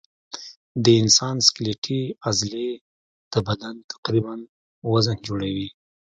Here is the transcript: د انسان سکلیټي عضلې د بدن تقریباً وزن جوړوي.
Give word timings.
د 0.83 0.85
انسان 1.01 1.35
سکلیټي 1.47 2.01
عضلې 2.27 2.69
د 3.33 3.35
بدن 3.47 3.75
تقریباً 3.91 4.35
وزن 4.91 5.17
جوړوي. 5.27 5.69